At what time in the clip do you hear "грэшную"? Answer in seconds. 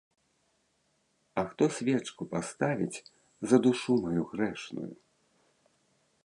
4.33-4.89